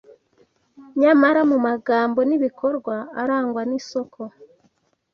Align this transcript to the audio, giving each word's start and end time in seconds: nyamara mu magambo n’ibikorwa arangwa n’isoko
nyamara 0.99 1.41
mu 1.49 1.57
magambo 1.67 2.19
n’ibikorwa 2.29 2.95
arangwa 3.21 3.61
n’isoko 3.69 4.21